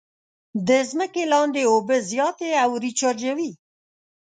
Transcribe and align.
د 0.67 0.69
ځمکې 0.89 1.23
لاندې 1.33 1.61
اوبه 1.71 1.97
زیاتې 2.11 2.49
او 2.63 2.71
ریچارجوي. 2.85 3.51